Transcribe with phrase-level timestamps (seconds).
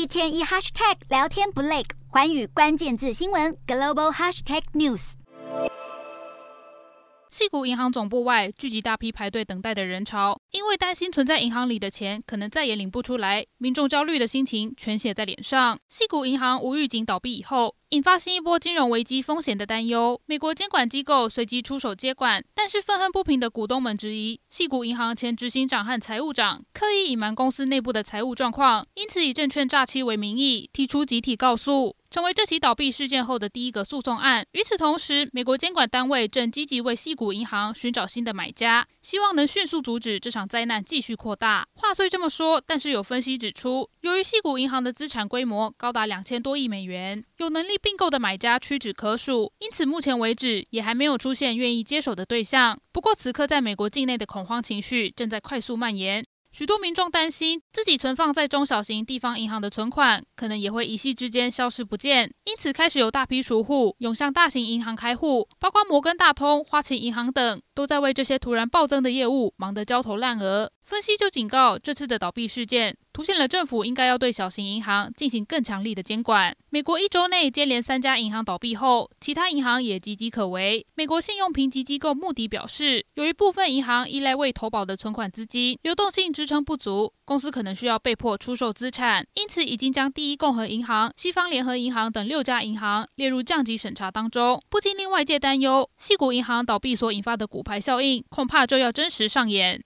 [0.00, 5.12] 一天一 hashtag 聊天不累，环宇关键字新闻 global hashtag news。
[7.28, 15.78] 细谷银行总部外聚集大批排队等待的人潮，因为担心存在银行里的钱可能再也领不出来，民众焦虑的心情全写在脸上。
[15.90, 20.20] 细谷银行无预警倒闭以后，引发新一波金融危机风险的担忧。
[20.26, 31.96] 美国监管机构随即出手接管，但是愤恨不平的股东们质疑，矽谷银行前执行长和财务长刻意隐瞒公司内部的财务状况，因此以证券诈欺为名义提出集体告诉。
[32.10, 34.44] 成为这起倒闭事件后的第一个诉讼案。
[34.50, 41.68] 与此同时，美国监管单位正积极为矽谷银行寻找新的买家，希望能迅速阻止这场灾难继续扩大。
[41.74, 52.78] 话虽这么说，但是有分析指出，由于矽谷银行的资产规模高达两千多亿美元，有能力并购的买家屈指可数，因此目前为止也还没有出现愿意接手的对象。
[52.92, 56.24] 不过，此刻在美国境内的恐慌情绪正在快速蔓延。
[56.52, 70.70] 许多民众担心自己存放在中小型地方银行的存款，可能也会一夕之间消失不见，因此开始有大批储户涌向大型银行开户，包括摩根大通、花旗银行等，都在为这些突然暴增的业务忙得焦头烂额。
[70.82, 76.52] 分析就警告，这次的倒闭事件凸显了政府应该要对小型银行进行更强力的监管。
[76.68, 80.84] 美国一周内接连三家银行倒闭后，其他银行也岌岌可危。
[80.96, 94.58] 美国信用评级机构穆迪表示，由于部分银行依赖未投保的存款资金，流动性支撑不足，公司可能需要被迫出售资产，因此已经将第一共和银行、西方联合银行等六家银行列入降级审查当中。
[94.70, 99.78] 不禁令外界担忧，系股银行倒闭所引发的股牌效应，恐怕就要真实上演。